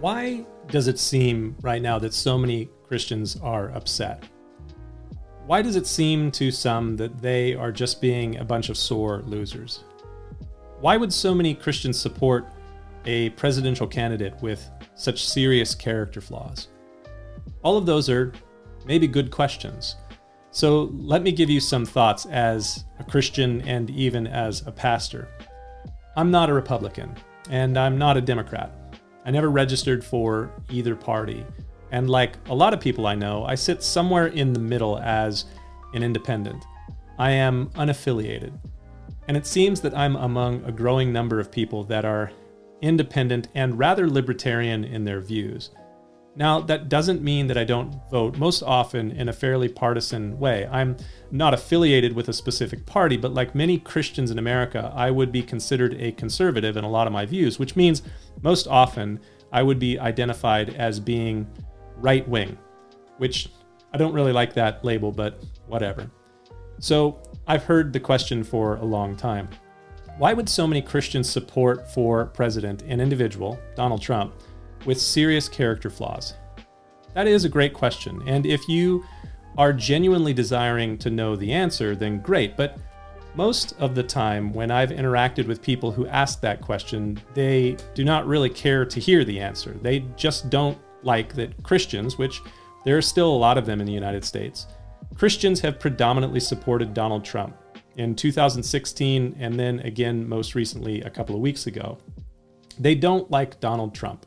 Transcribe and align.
Why 0.00 0.46
does 0.68 0.86
it 0.86 0.98
seem 0.98 1.56
right 1.60 1.82
now 1.82 1.98
that 1.98 2.14
so 2.14 2.38
many 2.38 2.68
Christians 2.86 3.36
are 3.42 3.70
upset? 3.70 4.22
Why 5.46 5.62
does 5.62 5.76
it 5.76 5.86
seem 5.86 6.30
to 6.32 6.50
some 6.50 6.96
that 6.96 7.20
they 7.20 7.54
are 7.54 7.72
just 7.72 8.00
being 8.00 8.36
a 8.36 8.44
bunch 8.44 8.68
of 8.68 8.76
sore 8.76 9.22
losers? 9.26 9.84
Why 10.80 10.96
would 10.96 11.12
so 11.12 11.34
many 11.34 11.54
Christians 11.54 11.98
support 11.98 12.46
a 13.06 13.30
presidential 13.30 13.86
candidate 13.86 14.34
with 14.42 14.70
such 14.94 15.26
serious 15.26 15.74
character 15.74 16.20
flaws? 16.20 16.68
All 17.62 17.76
of 17.76 17.86
those 17.86 18.08
are 18.08 18.32
maybe 18.86 19.06
good 19.08 19.30
questions. 19.30 19.96
So 20.50 20.90
let 20.94 21.22
me 21.22 21.32
give 21.32 21.50
you 21.50 21.60
some 21.60 21.84
thoughts 21.84 22.26
as 22.26 22.84
a 22.98 23.04
Christian 23.04 23.60
and 23.62 23.90
even 23.90 24.26
as 24.26 24.66
a 24.66 24.72
pastor. 24.72 25.28
I'm 26.16 26.30
not 26.30 26.50
a 26.50 26.54
Republican, 26.54 27.14
and 27.50 27.78
I'm 27.78 27.98
not 27.98 28.16
a 28.16 28.20
Democrat. 28.20 28.72
I 29.24 29.30
never 29.30 29.50
registered 29.50 30.02
for 30.02 30.50
either 30.70 30.96
party. 30.96 31.44
And 31.90 32.10
like 32.10 32.36
a 32.48 32.54
lot 32.54 32.74
of 32.74 32.80
people 32.80 33.06
I 33.06 33.14
know, 33.14 33.44
I 33.44 33.54
sit 33.54 33.82
somewhere 33.82 34.28
in 34.28 34.52
the 34.52 34.60
middle 34.60 34.98
as 34.98 35.44
an 35.94 36.02
independent. 36.02 36.64
I 37.18 37.32
am 37.32 37.68
unaffiliated. 37.70 38.52
And 39.28 39.36
it 39.36 39.46
seems 39.46 39.80
that 39.82 39.96
I'm 39.96 40.16
among 40.16 40.64
a 40.64 40.72
growing 40.72 41.12
number 41.12 41.38
of 41.38 41.50
people 41.50 41.84
that 41.84 42.04
are 42.04 42.30
independent 42.80 43.48
and 43.54 43.78
rather 43.78 44.08
libertarian 44.08 44.84
in 44.84 45.04
their 45.04 45.20
views. 45.20 45.70
Now, 46.38 46.60
that 46.60 46.88
doesn't 46.88 47.20
mean 47.20 47.48
that 47.48 47.58
I 47.58 47.64
don't 47.64 48.00
vote 48.12 48.38
most 48.38 48.62
often 48.62 49.10
in 49.10 49.28
a 49.28 49.32
fairly 49.32 49.68
partisan 49.68 50.38
way. 50.38 50.68
I'm 50.70 50.96
not 51.32 51.52
affiliated 51.52 52.12
with 52.12 52.28
a 52.28 52.32
specific 52.32 52.86
party, 52.86 53.16
but 53.16 53.34
like 53.34 53.56
many 53.56 53.76
Christians 53.76 54.30
in 54.30 54.38
America, 54.38 54.92
I 54.94 55.10
would 55.10 55.32
be 55.32 55.42
considered 55.42 56.00
a 56.00 56.12
conservative 56.12 56.76
in 56.76 56.84
a 56.84 56.88
lot 56.88 57.08
of 57.08 57.12
my 57.12 57.26
views, 57.26 57.58
which 57.58 57.74
means 57.74 58.02
most 58.40 58.68
often 58.68 59.18
I 59.50 59.64
would 59.64 59.80
be 59.80 59.98
identified 59.98 60.74
as 60.76 61.00
being 61.00 61.44
right 61.96 62.26
wing, 62.28 62.56
which 63.16 63.48
I 63.92 63.96
don't 63.98 64.12
really 64.12 64.32
like 64.32 64.54
that 64.54 64.84
label, 64.84 65.10
but 65.10 65.42
whatever. 65.66 66.08
So 66.78 67.20
I've 67.48 67.64
heard 67.64 67.92
the 67.92 67.98
question 67.98 68.44
for 68.44 68.76
a 68.76 68.84
long 68.84 69.16
time 69.16 69.48
why 70.18 70.32
would 70.32 70.48
so 70.48 70.66
many 70.66 70.82
Christians 70.82 71.30
support 71.30 71.88
for 71.92 72.26
president 72.26 72.82
an 72.82 73.00
individual, 73.00 73.58
Donald 73.76 74.02
Trump, 74.02 74.34
with 74.84 75.00
serious 75.00 75.48
character 75.48 75.90
flaws? 75.90 76.34
That 77.14 77.26
is 77.26 77.44
a 77.44 77.48
great 77.48 77.74
question. 77.74 78.22
And 78.26 78.46
if 78.46 78.68
you 78.68 79.04
are 79.56 79.72
genuinely 79.72 80.32
desiring 80.32 80.98
to 80.98 81.10
know 81.10 81.36
the 81.36 81.52
answer, 81.52 81.96
then 81.96 82.20
great. 82.20 82.56
But 82.56 82.78
most 83.34 83.74
of 83.78 83.94
the 83.94 84.02
time, 84.02 84.52
when 84.52 84.70
I've 84.70 84.90
interacted 84.90 85.46
with 85.46 85.62
people 85.62 85.90
who 85.92 86.06
ask 86.06 86.40
that 86.40 86.60
question, 86.60 87.20
they 87.34 87.76
do 87.94 88.04
not 88.04 88.26
really 88.26 88.50
care 88.50 88.84
to 88.84 89.00
hear 89.00 89.24
the 89.24 89.40
answer. 89.40 89.76
They 89.82 90.00
just 90.16 90.50
don't 90.50 90.78
like 91.02 91.34
that 91.34 91.62
Christians, 91.62 92.18
which 92.18 92.40
there 92.84 92.96
are 92.96 93.02
still 93.02 93.28
a 93.28 93.36
lot 93.36 93.58
of 93.58 93.66
them 93.66 93.80
in 93.80 93.86
the 93.86 93.92
United 93.92 94.24
States, 94.24 94.66
Christians 95.14 95.60
have 95.60 95.80
predominantly 95.80 96.40
supported 96.40 96.94
Donald 96.94 97.24
Trump 97.24 97.56
in 97.96 98.14
2016 98.14 99.36
and 99.38 99.58
then 99.58 99.80
again 99.80 100.28
most 100.28 100.54
recently 100.54 101.00
a 101.02 101.10
couple 101.10 101.34
of 101.34 101.40
weeks 101.40 101.66
ago. 101.66 101.98
They 102.78 102.94
don't 102.94 103.30
like 103.30 103.58
Donald 103.60 103.94
Trump. 103.94 104.26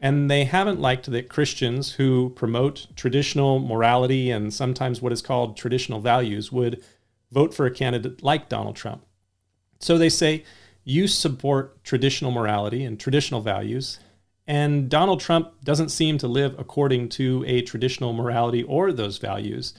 And 0.00 0.30
they 0.30 0.44
haven't 0.44 0.80
liked 0.80 1.10
that 1.10 1.28
Christians 1.28 1.92
who 1.92 2.30
promote 2.30 2.86
traditional 2.96 3.58
morality 3.58 4.30
and 4.30 4.52
sometimes 4.52 5.02
what 5.02 5.12
is 5.12 5.20
called 5.20 5.56
traditional 5.56 6.00
values 6.00 6.50
would 6.50 6.82
vote 7.30 7.52
for 7.52 7.66
a 7.66 7.70
candidate 7.70 8.22
like 8.22 8.48
Donald 8.48 8.76
Trump. 8.76 9.04
So 9.78 9.98
they 9.98 10.08
say, 10.08 10.44
you 10.84 11.06
support 11.06 11.84
traditional 11.84 12.30
morality 12.30 12.84
and 12.84 12.98
traditional 12.98 13.42
values, 13.42 14.00
and 14.46 14.88
Donald 14.88 15.20
Trump 15.20 15.52
doesn't 15.62 15.90
seem 15.90 16.18
to 16.18 16.26
live 16.26 16.56
according 16.58 17.08
to 17.10 17.44
a 17.46 17.62
traditional 17.62 18.12
morality 18.12 18.62
or 18.62 18.92
those 18.92 19.18
values. 19.18 19.74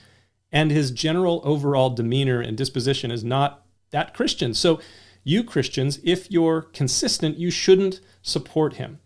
And 0.50 0.70
his 0.70 0.90
general 0.90 1.42
overall 1.44 1.90
demeanor 1.90 2.40
and 2.40 2.56
disposition 2.56 3.10
is 3.10 3.24
not 3.24 3.66
that 3.90 4.14
Christian. 4.14 4.54
So, 4.54 4.80
you 5.24 5.44
Christians, 5.44 6.00
if 6.02 6.30
you're 6.30 6.62
consistent, 6.62 7.36
you 7.38 7.50
shouldn't 7.50 8.00
support 8.22 8.74
him. 8.74 8.98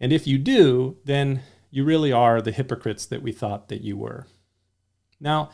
And 0.00 0.12
if 0.12 0.26
you 0.26 0.38
do, 0.38 0.96
then 1.04 1.42
you 1.70 1.84
really 1.84 2.10
are 2.10 2.40
the 2.40 2.52
hypocrites 2.52 3.06
that 3.06 3.22
we 3.22 3.32
thought 3.32 3.68
that 3.68 3.82
you 3.82 3.96
were. 3.96 4.26
Now, 5.20 5.50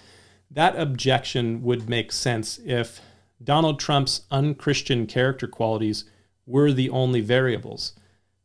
that 0.50 0.78
objection 0.78 1.62
would 1.62 1.88
make 1.88 2.12
sense 2.12 2.60
if 2.64 3.00
Donald 3.42 3.80
Trump's 3.80 4.22
unchristian 4.30 5.06
character 5.06 5.46
qualities 5.48 6.04
were 6.46 6.72
the 6.72 6.88
only 6.90 7.20
variables. 7.20 7.92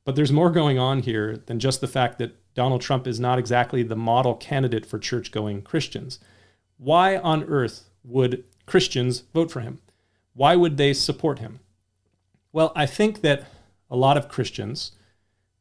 But 0.04 0.16
there's 0.16 0.32
more 0.32 0.50
going 0.50 0.80
on 0.80 1.04
here 1.04 1.38
than 1.46 1.60
just 1.60 1.80
the 1.80 1.88
fact 1.88 2.18
that 2.18 2.36
Donald 2.56 2.82
Trump 2.82 3.08
is 3.08 3.20
not 3.20 3.40
exactly 3.40 3.84
the 3.84 3.96
model 3.96 4.36
candidate 4.36 4.86
for 4.86 5.00
church 5.00 5.32
going 5.32 5.62
Christians. 5.62 6.20
Why 6.78 7.18
on 7.18 7.44
earth 7.44 7.86
would 8.04 8.44
Christians 8.66 9.24
vote 9.34 9.52
for 9.52 9.60
him? 9.62 9.80
Why 10.34 10.56
would 10.56 10.78
they 10.78 10.94
support 10.94 11.40
him? 11.40 11.60
Well, 12.52 12.72
I 12.76 12.86
think 12.86 13.22
that 13.22 13.46
a 13.90 13.96
lot 13.96 14.18
of 14.18 14.28
Christians 14.28 14.94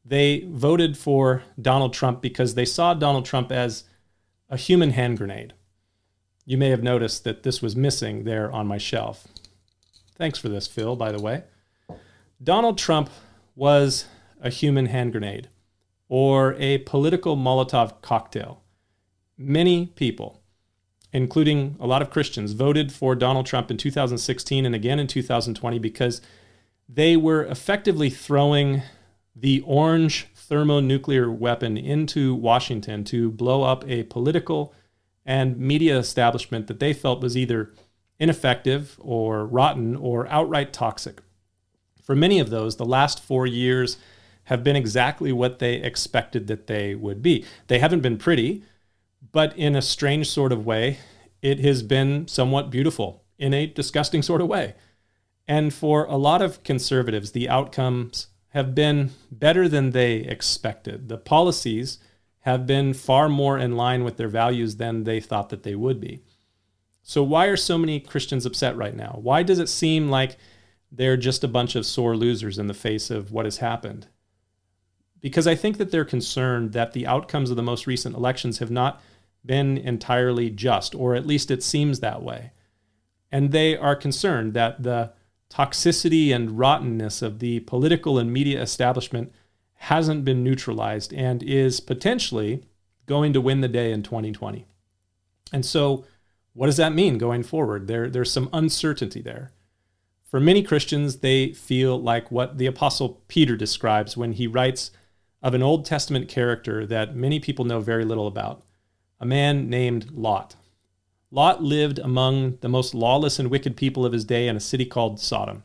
they 0.04 0.46
voted 0.48 0.96
for 0.96 1.42
Donald 1.60 1.92
Trump 1.92 2.20
because 2.20 2.54
they 2.54 2.64
saw 2.64 2.94
Donald 2.94 3.24
Trump 3.24 3.52
as 3.52 3.84
a 4.48 4.56
human 4.56 4.90
hand 4.90 5.18
grenade. 5.18 5.54
You 6.44 6.58
may 6.58 6.70
have 6.70 6.82
noticed 6.82 7.24
that 7.24 7.42
this 7.42 7.62
was 7.62 7.76
missing 7.76 8.24
there 8.24 8.50
on 8.50 8.66
my 8.66 8.78
shelf. 8.78 9.28
Thanks 10.16 10.38
for 10.38 10.48
this, 10.48 10.66
Phil, 10.66 10.96
by 10.96 11.12
the 11.12 11.22
way. 11.22 11.44
Donald 12.42 12.78
Trump 12.78 13.10
was 13.54 14.06
a 14.40 14.50
human 14.50 14.86
hand 14.86 15.12
grenade 15.12 15.48
or 16.08 16.54
a 16.58 16.78
political 16.78 17.36
Molotov 17.36 18.02
cocktail. 18.02 18.62
Many 19.38 19.86
people, 19.86 20.42
including 21.12 21.76
a 21.78 21.86
lot 21.86 22.02
of 22.02 22.10
Christians, 22.10 22.52
voted 22.52 22.92
for 22.92 23.14
Donald 23.14 23.46
Trump 23.46 23.70
in 23.70 23.76
2016 23.76 24.66
and 24.66 24.74
again 24.74 24.98
in 24.98 25.06
2020 25.06 25.78
because 25.78 26.20
they 26.88 27.16
were 27.16 27.44
effectively 27.44 28.10
throwing 28.10 28.82
the 29.40 29.62
orange 29.66 30.28
thermonuclear 30.34 31.30
weapon 31.30 31.76
into 31.76 32.34
Washington 32.34 33.04
to 33.04 33.30
blow 33.30 33.62
up 33.62 33.88
a 33.88 34.02
political 34.04 34.74
and 35.24 35.56
media 35.56 35.98
establishment 35.98 36.66
that 36.66 36.80
they 36.80 36.92
felt 36.92 37.22
was 37.22 37.36
either 37.36 37.72
ineffective 38.18 38.96
or 39.00 39.46
rotten 39.46 39.96
or 39.96 40.28
outright 40.28 40.72
toxic. 40.72 41.22
For 42.02 42.14
many 42.14 42.38
of 42.38 42.50
those, 42.50 42.76
the 42.76 42.84
last 42.84 43.22
four 43.22 43.46
years 43.46 43.96
have 44.44 44.62
been 44.64 44.76
exactly 44.76 45.32
what 45.32 45.58
they 45.58 45.74
expected 45.74 46.46
that 46.48 46.66
they 46.66 46.94
would 46.94 47.22
be. 47.22 47.44
They 47.68 47.78
haven't 47.78 48.00
been 48.00 48.18
pretty, 48.18 48.64
but 49.32 49.56
in 49.56 49.76
a 49.76 49.82
strange 49.82 50.28
sort 50.28 50.52
of 50.52 50.66
way, 50.66 50.98
it 51.40 51.60
has 51.60 51.82
been 51.82 52.28
somewhat 52.28 52.70
beautiful 52.70 53.24
in 53.38 53.54
a 53.54 53.66
disgusting 53.66 54.22
sort 54.22 54.40
of 54.40 54.48
way. 54.48 54.74
And 55.46 55.72
for 55.72 56.04
a 56.04 56.16
lot 56.16 56.42
of 56.42 56.62
conservatives, 56.62 57.32
the 57.32 57.48
outcomes 57.48 58.26
have 58.50 58.74
been 58.74 59.10
better 59.30 59.68
than 59.68 59.90
they 59.90 60.16
expected. 60.16 61.08
The 61.08 61.18
policies 61.18 61.98
have 62.40 62.66
been 62.66 62.94
far 62.94 63.28
more 63.28 63.58
in 63.58 63.76
line 63.76 64.04
with 64.04 64.16
their 64.16 64.28
values 64.28 64.76
than 64.76 65.04
they 65.04 65.20
thought 65.20 65.50
that 65.50 65.62
they 65.62 65.74
would 65.74 66.00
be. 66.00 66.22
So, 67.02 67.22
why 67.22 67.46
are 67.46 67.56
so 67.56 67.78
many 67.78 68.00
Christians 68.00 68.46
upset 68.46 68.76
right 68.76 68.94
now? 68.94 69.18
Why 69.20 69.42
does 69.42 69.58
it 69.58 69.68
seem 69.68 70.10
like 70.10 70.36
they're 70.92 71.16
just 71.16 71.44
a 71.44 71.48
bunch 71.48 71.74
of 71.74 71.86
sore 71.86 72.16
losers 72.16 72.58
in 72.58 72.66
the 72.66 72.74
face 72.74 73.10
of 73.10 73.32
what 73.32 73.46
has 73.46 73.58
happened? 73.58 74.08
Because 75.20 75.46
I 75.46 75.54
think 75.54 75.78
that 75.78 75.90
they're 75.90 76.04
concerned 76.04 76.72
that 76.72 76.92
the 76.92 77.06
outcomes 77.06 77.50
of 77.50 77.56
the 77.56 77.62
most 77.62 77.86
recent 77.86 78.16
elections 78.16 78.58
have 78.58 78.70
not 78.70 79.02
been 79.44 79.78
entirely 79.78 80.50
just, 80.50 80.94
or 80.94 81.14
at 81.14 81.26
least 81.26 81.50
it 81.50 81.62
seems 81.62 82.00
that 82.00 82.22
way. 82.22 82.52
And 83.30 83.52
they 83.52 83.76
are 83.76 83.96
concerned 83.96 84.54
that 84.54 84.82
the 84.82 85.12
toxicity 85.50 86.34
and 86.34 86.58
rottenness 86.58 87.22
of 87.22 87.41
the 87.41 87.60
political 87.60 88.18
and 88.18 88.32
media 88.32 88.62
establishment 88.62 89.32
hasn't 89.74 90.24
been 90.24 90.44
neutralized 90.44 91.12
and 91.12 91.42
is 91.42 91.80
potentially 91.80 92.62
going 93.06 93.32
to 93.32 93.41
win 93.41 93.60
the 93.60 93.68
day 93.68 93.92
in 93.92 94.02
2020. 94.02 94.66
And 95.52 95.66
so, 95.66 96.04
what 96.52 96.66
does 96.66 96.76
that 96.76 96.94
mean 96.94 97.18
going 97.18 97.42
forward? 97.42 97.86
There, 97.86 98.08
there's 98.08 98.32
some 98.32 98.48
uncertainty 98.52 99.20
there. 99.20 99.52
For 100.24 100.38
many 100.38 100.62
Christians, 100.62 101.18
they 101.18 101.53
feel 101.53 102.00
like 102.00 102.30
what 102.30 102.58
the 102.58 102.66
Apostle 102.66 103.20
Peter 103.26 103.56
describes 103.56 104.16
when 104.16 104.32
he 104.32 104.46
writes 104.46 104.92
of 105.42 105.54
an 105.54 105.62
Old 105.62 105.84
Testament 105.84 106.28
character 106.28 106.86
that 106.86 107.16
many 107.16 107.41
people 107.41 107.64
know 107.64 107.80
very 107.80 108.04
little 108.04 108.26
about 108.26 108.62
a 109.18 109.26
man 109.26 109.68
named 109.68 110.10
Lot. 110.12 110.54
Lot 111.30 111.62
lived 111.62 111.98
among 111.98 112.59
the 112.60 112.68
most 112.68 112.94
lawless 112.94 113.38
and 113.38 113.50
wicked 113.50 113.77
people 113.77 114.04
of 114.04 114.12
his 114.12 114.24
day 114.24 114.48
in 114.48 114.56
a 114.56 114.60
city 114.60 114.84
called 114.84 115.21
Sodom. 115.21 115.65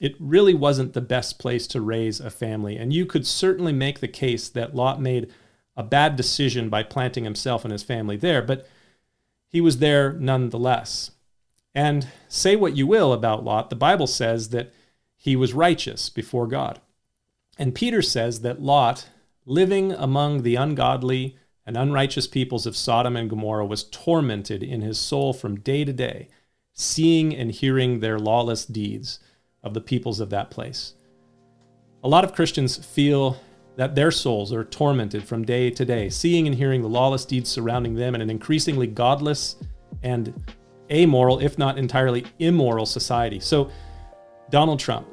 It 0.00 0.14
really 0.20 0.54
wasn't 0.54 0.92
the 0.92 1.00
best 1.00 1.38
place 1.38 1.66
to 1.68 1.80
raise 1.80 2.20
a 2.20 2.30
family, 2.30 2.76
and 2.76 2.92
you 2.92 3.06
could 3.06 3.26
certainly 3.26 3.72
make 3.72 4.00
the 4.00 4.08
case 4.08 4.48
that 4.50 4.76
Lot 4.76 5.00
made 5.00 5.32
a 5.76 5.82
bad 5.82 6.16
decision 6.16 6.68
by 6.68 6.82
planting 6.82 7.24
himself 7.24 7.64
and 7.64 7.72
his 7.72 7.82
family 7.82 8.16
there, 8.16 8.42
but 8.42 8.66
he 9.48 9.60
was 9.60 9.78
there 9.78 10.12
nonetheless. 10.12 11.12
And 11.74 12.08
say 12.28 12.56
what 12.56 12.76
you 12.76 12.86
will 12.86 13.12
about 13.12 13.44
Lot, 13.44 13.70
the 13.70 13.76
Bible 13.76 14.06
says 14.06 14.50
that 14.50 14.72
he 15.16 15.34
was 15.34 15.52
righteous 15.52 16.08
before 16.08 16.46
God. 16.46 16.80
And 17.58 17.74
Peter 17.74 18.02
says 18.02 18.40
that 18.42 18.62
Lot, 18.62 19.08
living 19.44 19.92
among 19.92 20.42
the 20.42 20.56
ungodly 20.56 21.36
and 21.66 21.76
unrighteous 21.76 22.26
peoples 22.26 22.66
of 22.66 22.76
Sodom 22.76 23.16
and 23.16 23.28
Gomorrah, 23.28 23.66
was 23.66 23.84
tormented 23.84 24.62
in 24.62 24.80
his 24.80 24.98
soul 24.98 25.32
from 25.32 25.60
day 25.60 25.84
to 25.84 25.92
day, 25.92 26.28
seeing 26.72 27.34
and 27.34 27.50
hearing 27.50 28.00
their 28.00 28.18
lawless 28.18 28.64
deeds 28.64 29.18
of 29.62 29.74
the 29.74 29.80
peoples 29.80 30.20
of 30.20 30.30
that 30.30 30.50
place. 30.50 30.94
A 32.04 32.08
lot 32.08 32.24
of 32.24 32.34
Christians 32.34 32.76
feel 32.76 33.36
that 33.76 33.94
their 33.94 34.10
souls 34.10 34.52
are 34.52 34.64
tormented 34.64 35.24
from 35.24 35.44
day 35.44 35.70
to 35.70 35.84
day, 35.84 36.08
seeing 36.08 36.46
and 36.46 36.54
hearing 36.54 36.82
the 36.82 36.88
lawless 36.88 37.24
deeds 37.24 37.50
surrounding 37.50 37.94
them 37.94 38.14
in 38.14 38.20
an 38.20 38.30
increasingly 38.30 38.86
godless 38.86 39.56
and 40.02 40.32
amoral, 40.90 41.40
if 41.40 41.58
not 41.58 41.78
entirely 41.78 42.24
immoral, 42.38 42.86
society. 42.86 43.40
So, 43.40 43.70
Donald 44.50 44.78
Trump, 44.78 45.08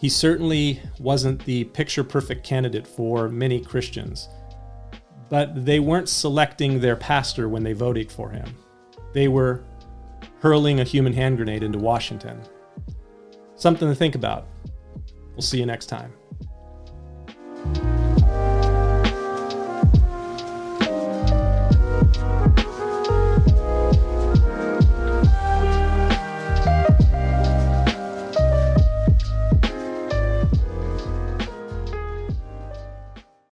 he 0.00 0.08
certainly 0.08 0.80
wasn't 0.98 1.44
the 1.44 1.64
picture 1.64 2.02
perfect 2.02 2.42
candidate 2.42 2.86
for 2.86 3.28
many 3.28 3.60
Christians, 3.60 4.28
but 5.32 5.64
they 5.64 5.80
weren't 5.80 6.10
selecting 6.10 6.78
their 6.78 6.94
pastor 6.94 7.48
when 7.48 7.62
they 7.62 7.72
voted 7.72 8.12
for 8.12 8.28
him. 8.28 8.54
They 9.14 9.28
were 9.28 9.64
hurling 10.40 10.78
a 10.80 10.84
human 10.84 11.14
hand 11.14 11.38
grenade 11.38 11.62
into 11.62 11.78
Washington. 11.78 12.38
Something 13.56 13.88
to 13.88 13.94
think 13.94 14.14
about. 14.14 14.46
We'll 15.32 15.40
see 15.40 15.58
you 15.58 15.64
next 15.64 15.86
time. 15.86 16.12